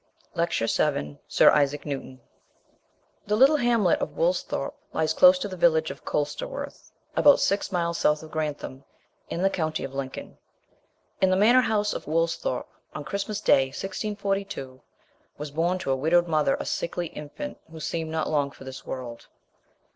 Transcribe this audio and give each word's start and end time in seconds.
LECTURE 0.33 0.65
VII 0.65 1.19
SIR 1.27 1.51
ISAAC 1.53 1.85
NEWTON 1.85 2.21
The 3.27 3.35
little 3.35 3.57
hamlet 3.57 3.99
of 3.99 4.17
Woolsthorpe 4.17 4.73
lies 4.93 5.13
close 5.13 5.37
to 5.37 5.47
the 5.47 5.55
village 5.55 5.91
of 5.91 6.03
Colsterworth, 6.03 6.91
about 7.15 7.39
six 7.39 7.71
miles 7.71 7.99
south 7.99 8.23
of 8.23 8.31
Grantham, 8.31 8.83
in 9.29 9.43
the 9.43 9.49
county 9.51 9.83
of 9.83 9.93
Lincoln. 9.93 10.39
In 11.21 11.29
the 11.29 11.35
manor 11.35 11.61
house 11.61 11.93
of 11.93 12.05
Woolsthorpe, 12.07 12.65
on 12.95 13.03
Christmas 13.03 13.41
Day, 13.41 13.65
1642, 13.67 14.81
was 15.37 15.51
born 15.51 15.77
to 15.77 15.91
a 15.91 15.95
widowed 15.95 16.27
mother 16.27 16.57
a 16.59 16.65
sickly 16.65 17.05
infant 17.05 17.59
who 17.69 17.79
seemed 17.79 18.09
not 18.09 18.27
long 18.27 18.49
for 18.49 18.63
this 18.63 18.83
world. 18.83 19.27